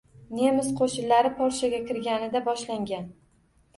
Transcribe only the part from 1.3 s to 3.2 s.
Polshaga kirganida boshlangan.